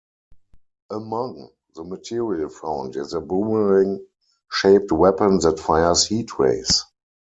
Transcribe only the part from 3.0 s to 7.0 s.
a boomerang-shaped weapon that fires Heat-Rays.